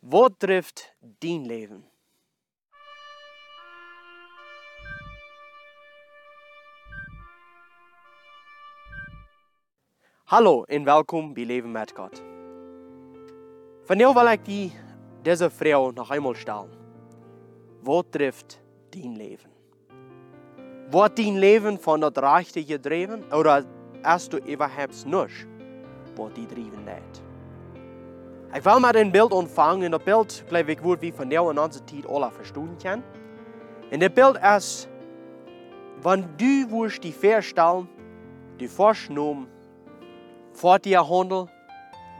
Wat 0.00 0.38
trifft 0.38 0.94
dein 1.00 1.46
Leben? 1.46 1.84
Hallo 10.24 10.62
en 10.62 10.84
welkom 10.84 11.34
bij 11.34 11.44
Leven 11.44 11.70
met 11.70 11.92
God. 11.94 12.22
Vandaag 13.84 14.12
wil 14.12 14.26
ik 14.26 14.44
die, 14.44 14.72
deze 15.22 15.50
vrouw 15.50 15.90
nog 15.90 16.12
eenmaal 16.12 16.34
stellen. 16.34 16.70
Wat 17.82 18.12
trifft 18.12 18.60
dein 18.90 19.16
Leben? 19.16 19.50
Wordt 20.90 21.16
dein 21.16 21.38
Leben 21.38 21.80
von 21.80 22.00
dat 22.00 22.18
Rechte 22.18 22.64
gedreven, 22.64 23.32
oder 23.32 23.64
als 24.02 24.28
du 24.28 24.38
überhaupt 24.52 25.04
nicht, 25.04 25.46
wat 26.14 26.34
die 26.34 26.46
drijven 26.46 26.84
leidt? 26.84 27.27
Ik 28.52 28.62
wil 28.62 28.80
met 28.80 28.94
een 28.94 29.10
beeld 29.10 29.32
ontvangen. 29.32 29.84
En 29.84 29.90
dat 29.90 30.04
beeld 30.04 30.42
blijf 30.46 30.66
ik 30.66 30.80
woord 30.80 31.00
wie 31.00 31.14
van 31.14 31.28
jou 31.28 31.50
in 31.50 31.60
onze 31.60 31.84
tijd 31.84 32.06
alle 32.06 32.30
verstaan 32.30 32.76
kan. 32.82 33.02
En 33.90 33.98
dat 33.98 34.14
beeld 34.14 34.38
is, 34.56 34.86
wanneer 36.02 36.28
du 36.36 36.66
woest 36.68 37.02
die 37.02 37.14
verstellen, 37.14 37.88
die 38.56 38.70
voorsnomen, 38.70 39.48
voor 40.52 40.78
die 40.80 40.96
handel, 40.96 41.48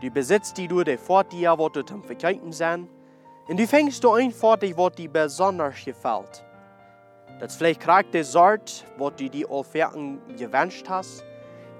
die 0.00 0.10
besitzt 0.10 0.56
die 0.56 0.68
du, 0.68 0.82
die 0.82 0.98
voor 0.98 1.24
die 1.28 1.48
wat 1.48 1.74
du 1.74 1.82
zum 1.84 2.04
verkijken 2.04 2.52
zijn. 2.52 2.88
En 3.48 3.56
du 3.56 3.66
fängst 3.66 4.02
du 4.02 4.12
einfach 4.12 4.58
dich, 4.58 4.76
wat 4.76 4.96
die 4.96 5.08
besonders 5.08 5.82
gefällt. 5.82 6.44
Das 7.40 7.56
vielleicht 7.56 7.80
kriegt 7.80 8.12
der 8.12 8.24
Sort, 8.24 8.84
wat 8.96 9.18
du 9.18 9.28
die 9.28 9.46
Offerten 9.46 10.20
gewünscht 10.36 10.88
hast. 10.88 11.24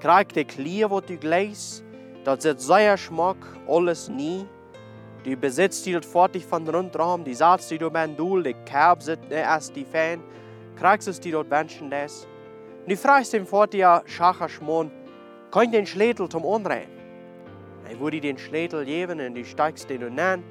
Kriegt 0.01 0.35
der 0.35 0.45
Klier, 0.45 0.91
wat 0.91 1.09
du 1.09 1.16
gleich 1.16 1.83
dat 2.24 2.42
zit 2.42 2.60
sehr 2.60 2.97
Schmack, 2.97 3.37
alles 3.69 4.09
nie. 4.09 4.47
Du 5.24 5.37
besitzt 5.37 5.84
die 5.84 6.01
fertig 6.01 6.46
von 6.46 6.66
rundherum, 6.69 7.24
die 7.24 7.34
Satz, 7.34 7.69
die 7.69 7.79
du 7.79 7.91
beim 7.91 8.16
Duel, 8.16 8.43
die 8.43 8.55
Kerb 8.65 9.02
sitzt, 9.02 9.29
ne, 9.29 9.37
erst 9.37 9.77
die 9.77 9.85
Fan, 9.85 10.23
kriegst 10.77 11.09
es 11.09 11.21
die 11.21 11.30
dort 11.30 11.51
Menschen 11.51 11.90
das. 11.90 12.27
Und 12.82 12.90
du 12.90 12.96
fragst 12.96 13.32
dem 13.32 13.46
fort, 13.46 13.74
ja, 13.74 14.02
Schacher 14.07 14.49
Schmon, 14.49 14.90
kann 15.51 15.71
den 15.71 15.87
Schlädel 15.87 16.29
zum 16.29 16.45
Umdrehen? 16.45 16.88
Ich 17.90 17.99
würde 18.01 18.21
den 18.21 18.38
Schlädel 18.38 18.84
geben 18.84 19.21
und 19.21 19.34
du 19.34 19.45
steigst 19.45 19.90
den 19.90 20.05
und 20.05 20.18
an, 20.18 20.43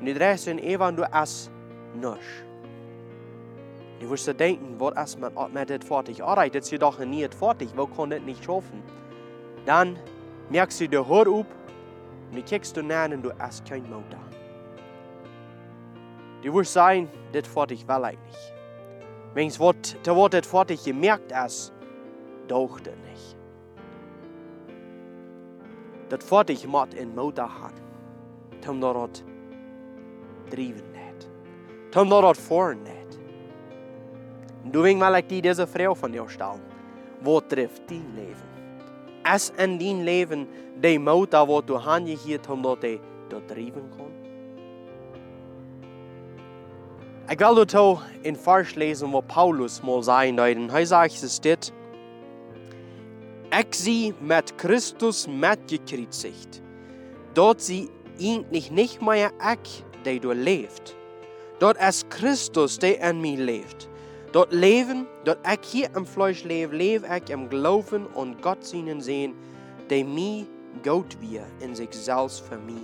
und 0.00 0.06
du 0.06 0.14
drehst 0.14 0.48
ihn 0.48 0.58
eben, 0.58 0.96
du 0.96 1.04
es 1.04 1.50
nicht. 1.94 2.46
Du 4.00 4.10
wirst 4.10 4.28
denken, 4.38 4.74
was 4.78 5.14
ist 5.14 5.20
mit, 5.20 5.32
mit 5.52 5.84
fertig? 5.84 6.22
Alright, 6.22 6.54
das 6.54 6.64
ist 6.64 6.72
jedoch 6.72 6.98
nie 6.98 7.26
fertig, 7.28 7.70
wo 7.76 7.86
kann 7.86 8.10
das 8.10 8.20
nicht 8.22 8.44
schaffen? 8.44 8.82
Dann 9.64 9.96
merkst 10.48 10.78
du 10.78 10.88
de 10.88 10.96
hoor 10.96 11.26
op 11.26 11.46
en 12.30 12.36
du 12.36 12.42
kijkst 12.42 12.74
du 12.74 12.82
naar 12.82 13.10
en 13.10 13.22
du 13.22 13.32
hast 13.38 13.64
kein 13.64 13.82
motor. 13.90 14.20
Du 16.42 16.52
wirst 16.52 16.72
sagen, 16.72 17.08
das 17.32 17.46
fort 17.48 17.70
ich 17.70 17.86
wel 17.86 18.04
eigentlich. 18.04 18.52
Wenn 19.34 19.48
es 19.48 19.58
wird, 19.58 19.96
da 20.02 20.14
wird 20.14 20.32
das 20.32 20.46
fort 20.46 20.70
ich 20.70 20.84
gemerkt 20.84 21.32
doch 22.48 22.80
das 22.80 22.94
nicht. 23.08 23.36
Das 26.08 26.24
fort 26.24 26.50
ich 26.50 26.66
mat 26.66 26.94
in 26.94 27.14
motor 27.14 27.48
haben. 27.48 27.80
Tom 28.60 28.80
dort 28.80 29.24
driven 30.50 30.92
nicht. 30.92 31.28
Tom 31.90 32.08
dort 32.08 32.36
fahren 32.36 32.82
nicht. 32.82 33.18
Und 34.64 34.72
du 34.72 34.84
wegen 34.84 34.98
mal 34.98 35.22
die 35.22 35.42
diese 35.42 35.66
Frau 35.66 35.94
von 35.94 36.12
dir 36.12 36.28
stellen. 36.28 36.62
Wo 37.22 37.40
trifft 37.40 37.90
die 37.90 38.02
Leben? 38.14 38.55
Es 39.34 39.52
in 39.56 39.78
dein 39.78 40.04
Leben 40.04 40.46
die 40.80 40.98
motor 40.98 41.46
wat 41.46 41.66
du 41.66 41.74
handgegeven 41.74 42.52
omdat 42.52 42.82
hij 42.82 43.00
dat 43.28 43.48
drijven 43.48 43.90
kon? 43.96 44.12
Ik 47.28 47.38
wil 47.38 47.98
in 48.22 48.36
vers 48.36 48.74
lezen 48.74 49.10
wat 49.10 49.26
Paulus 49.26 49.80
mal 49.80 50.02
zei. 50.02 50.36
En 50.36 50.70
hij 50.70 50.84
zegt 50.84 51.22
es 51.22 51.40
dit. 51.40 51.72
Ik 53.50 53.74
zie 53.74 54.14
met 54.20 54.52
Christus 54.56 55.26
metgekreuzigt, 55.26 56.62
dat 57.32 57.62
sie 57.62 57.88
eigentlich 58.18 58.70
nicht 58.70 59.00
mehr 59.00 59.30
ich, 59.40 59.82
der 60.02 60.20
du 60.20 60.32
lebt. 60.32 60.96
Dort 61.58 61.78
ist 61.78 62.10
Christus, 62.10 62.78
der 62.78 63.00
in 63.00 63.20
mir 63.20 63.38
lebt. 63.38 63.88
Dort 64.32 64.52
Leben, 64.52 65.06
dort 65.24 65.38
ich 65.46 65.68
hier 65.70 65.96
im 65.96 66.04
Fleisch 66.04 66.44
lebe, 66.44 66.76
lebe 66.76 67.06
ich 67.06 67.30
im 67.30 67.48
Glauben 67.48 68.06
und 68.06 68.42
Gott 68.42 68.64
seinen 68.64 69.00
sehen, 69.00 69.34
der 69.88 70.04
mir 70.04 70.46
Gott 70.82 71.16
wir 71.20 71.46
in 71.60 71.74
sich 71.74 71.92
selbst 71.92 72.40
für 72.40 72.58
mich 72.58 72.82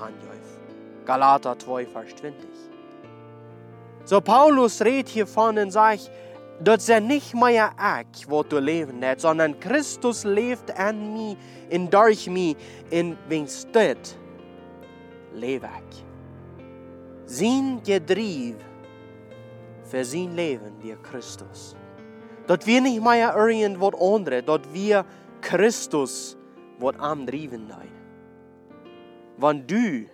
handjäuf. 0.00 0.58
Galater 1.04 1.58
2, 1.58 1.86
Vers 1.86 2.16
20. 2.16 2.34
So 4.04 4.20
Paulus 4.20 4.80
redet 4.82 5.08
hiervon 5.08 5.58
und 5.58 5.70
sagt, 5.70 6.10
dat 6.60 6.80
ist 6.80 7.00
nicht 7.00 7.34
mehr 7.34 7.70
ich, 8.14 8.28
wo 8.28 8.42
du 8.42 8.58
leben 8.58 8.98
nicht, 8.98 9.20
sondern 9.20 9.58
Christus 9.60 10.24
lebt 10.24 10.76
an 10.78 11.12
mir, 11.12 11.36
in 11.68 11.88
durch 11.90 12.28
mich, 12.28 12.56
in 12.90 13.16
wen 13.28 13.46
steht, 13.46 14.16
lebe 15.34 15.68
ich. 15.90 16.04
Sein 17.26 17.80
Gedrieb 17.84 18.56
für 19.90 20.04
sein 20.04 20.34
Leben 20.36 20.72
wie 20.82 20.94
Christus. 21.02 21.74
Dort 22.46 22.66
wir 22.66 22.80
nicht 22.80 23.02
mehr 23.02 23.34
irgendwas 23.36 24.00
anderes, 24.00 24.42
dort 24.44 24.72
wir 24.72 25.04
Christus 25.40 26.36
wat 26.78 26.98
aandrijven 26.98 27.66
nein. 27.66 27.92
Wenn 29.36 29.66
du 29.66 30.06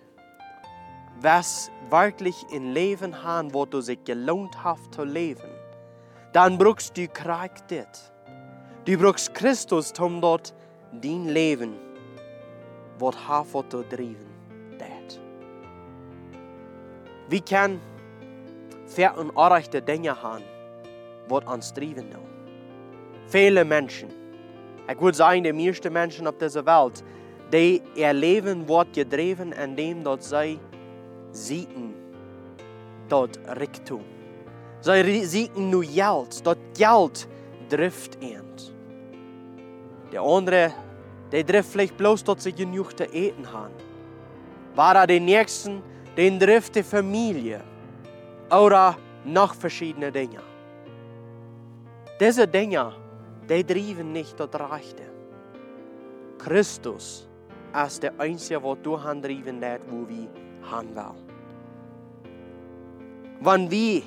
was 1.21 1.71
wirklich 1.89 2.35
in 2.51 2.73
Leben 2.73 3.23
haben, 3.23 3.53
wo 3.53 3.65
du 3.65 3.81
sich 3.81 4.03
gelohnt 4.03 4.63
hast 4.63 4.93
zu 4.93 5.03
leben, 5.03 5.49
dann 6.33 6.57
brauchst 6.57 6.97
du 6.97 7.07
Kraft 7.07 7.71
dit. 7.71 7.87
Du 8.85 8.97
brauchst 8.97 9.33
Christus, 9.33 9.93
um 9.99 10.21
dort 10.21 10.53
dein 10.91 11.25
Leben, 11.29 11.75
wat 12.99 13.15
hat 13.27 13.71
zu 13.71 13.83
driven, 13.83 14.27
det. 14.77 15.19
Wie 17.29 17.41
kann 17.41 17.79
ver 18.95 19.17
und 19.17 19.31
unrechte 19.31 19.81
Dinge 19.81 20.21
haben, 20.21 20.43
wat 21.27 21.47
uns 21.47 21.73
driven? 21.73 22.07
Viele 23.27 23.65
Menschen 23.65 24.25
ich 24.87 25.01
würde 25.01 25.17
sagen, 25.17 25.43
die 25.43 25.53
meisten 25.53 25.91
Menschen 25.91 26.27
auf 26.27 26.37
dieser 26.37 26.65
Welt, 26.65 27.03
die 27.51 27.81
ihr 27.95 28.13
Leben 28.13 28.67
wird 28.67 28.93
gedreven, 28.93 29.51
indem 29.51 30.03
dort 30.03 30.23
sie 30.23 30.59
siegen, 31.31 31.93
dort 33.09 33.39
Reichtum. 33.47 34.03
Sie 34.81 35.25
siegen 35.25 35.71
nur 35.71 35.83
Geld, 35.83 36.45
dort 36.45 36.59
Geld 36.77 37.27
trifft 37.69 38.21
ihn. 38.21 38.41
Der 40.11 40.21
andere, 40.21 40.71
der 41.31 41.45
trifft 41.45 41.71
vielleicht 41.71 41.97
bloß, 41.97 42.23
dass 42.23 42.43
sie 42.43 42.53
genug 42.53 42.95
zu 42.95 43.05
eten 43.05 43.51
haben. 43.51 43.73
War 44.75 44.95
er 44.95 45.07
den 45.07 45.25
nächsten, 45.25 45.81
den 46.15 46.39
trifft 46.39 46.75
die 46.75 46.83
Familie 46.83 47.61
oder 48.51 48.97
noch 49.23 49.55
verschiedene 49.55 50.11
Dinge. 50.11 50.41
Diese 52.19 52.47
Dinge 52.47 52.93
die 53.49 53.63
driven 53.65 54.11
nicht 54.11 54.39
dort 54.39 54.55
Rechte. 54.55 55.03
Christus 56.37 57.27
ist 57.85 58.03
der 58.03 58.13
Einzige, 58.19 58.59
der 58.59 58.75
du 58.75 59.01
handriven 59.01 59.59
lässt, 59.59 59.83
wo 59.87 60.07
wir 60.07 60.27
will. 60.27 61.11
Wenn 63.41 63.69
wir 63.69 64.01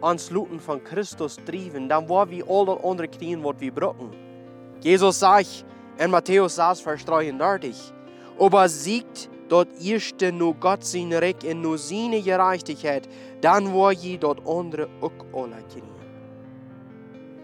ans 0.00 0.30
Luten 0.30 0.58
von 0.58 0.82
Christus 0.82 1.36
driven, 1.44 1.88
dann 1.88 2.08
wollen 2.08 2.30
wir 2.30 2.48
alle 2.48 2.82
andere 2.82 3.08
Knien, 3.08 3.42
was 3.44 3.60
wir 3.60 3.72
brauchen. 3.72 4.10
Jesus 4.80 5.18
sagt 5.18 5.64
in 5.98 6.10
Matthäus 6.10 6.56
6, 6.56 6.80
Vers 6.80 7.04
33, 7.04 7.92
aber 8.38 8.68
siegt 8.68 9.28
dort 9.48 9.68
erste 9.82 10.32
nur 10.32 10.54
Gott 10.54 10.84
sein 10.84 11.12
Recht 11.12 11.44
und 11.44 11.60
nur 11.60 11.78
seine 11.78 12.20
Gerechtigkeit, 12.22 13.08
dann 13.40 13.72
wollen 13.72 13.98
wir 14.00 14.18
dort 14.18 14.46
andere 14.46 14.88
auch 15.00 15.42
alle 15.42 15.62
kriegen. 15.72 15.88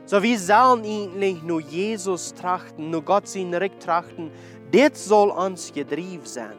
So 0.07 0.23
wir 0.23 0.39
sollen 0.39 0.85
eigentlich 0.85 1.43
nur 1.43 1.61
Jesus 1.61 2.33
trachten, 2.33 2.91
nur 2.91 3.03
Gott 3.03 3.29
sein 3.29 3.53
Recht 3.53 3.81
trachten. 3.81 4.31
Das 4.73 5.05
soll 5.05 5.29
uns 5.31 5.73
getrieben 5.73 6.25
sein. 6.25 6.57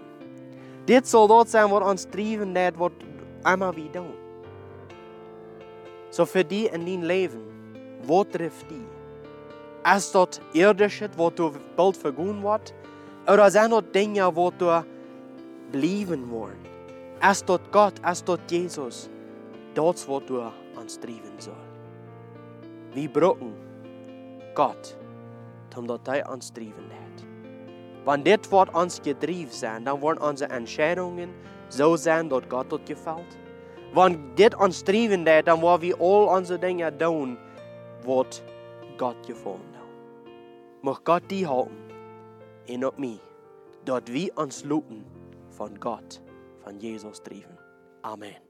Das 0.86 1.10
soll 1.10 1.28
dort 1.28 1.50
sein, 1.50 1.70
was 1.72 1.84
uns 1.84 2.10
trieben 2.10 2.54
das 2.54 2.74
was 2.78 2.92
immer 3.52 3.76
wieder 3.76 4.02
tun. 4.02 4.14
So 6.12 6.26
für 6.26 6.44
die 6.44 6.66
in 6.66 6.86
dein 6.86 7.04
Leben, 7.04 7.42
wo 8.04 8.24
trifft 8.24 8.66
die? 8.70 9.96
Ist 9.96 10.14
dort 10.14 10.42
irdisches, 10.54 11.10
wo 11.16 11.30
du 11.30 11.52
bald 11.76 11.98
vergehen 11.98 12.44
wird? 12.44 12.74
Oder 13.32 13.50
sind 13.50 13.72
dort 13.72 13.94
Dinge, 13.94 14.36
wo 14.36 14.52
du 14.52 14.84
bleiben 15.72 16.30
wollen? 16.30 16.58
Ist 17.22 17.48
dort 17.48 17.72
Gott, 17.72 17.94
ist 18.00 18.28
dort 18.28 18.50
Jesus? 18.50 19.10
Dort, 19.76 20.08
wo 20.08 20.20
du 20.20 20.42
uns 20.80 21.00
trieben 21.00 21.38
sollst. 21.38 21.60
Vi 22.94 23.08
brauchen 23.08 23.54
Gott, 24.56 24.98
um 25.78 25.88
dat 25.88 26.08
Hij 26.08 26.24
driven 26.54 26.90
hat. 26.90 27.26
Wenn 28.06 28.24
das 28.24 28.52
Wort 28.52 28.74
uns 28.74 29.02
gedrieben 29.02 29.52
sein, 29.52 29.86
dann 29.86 30.02
werden 30.02 30.18
unsere 30.18 30.52
Entscheidungen 30.52 31.30
so 31.70 31.96
sein, 31.96 32.30
dass 32.30 32.48
Gott 32.50 32.72
dort 32.72 32.86
gefällt. 32.86 33.38
Wenn 33.94 34.36
dit 34.36 34.56
ons 34.56 34.80
streven 34.80 35.26
dat, 35.26 35.48
dann 35.48 35.62
wollen 35.62 35.82
wir 35.82 36.00
all 36.00 36.38
unsere 36.38 36.60
Dinge 36.60 36.96
tun, 36.98 37.38
was 38.06 38.42
Gott 38.98 39.28
gefallen 39.28 39.74
hat. 39.74 40.32
Mag 40.82 41.04
Gott 41.04 41.24
die 41.30 41.46
halten, 41.46 41.76
in 42.66 42.86
op 42.86 42.98
mich, 42.98 43.20
dort 43.86 44.12
wir 44.12 44.38
uns 44.38 44.64
luten 44.64 45.19
von 45.60 45.78
Gott, 45.78 46.22
von 46.64 46.80
Jesus 46.80 47.18
streven. 47.18 47.58
Amen. 48.02 48.49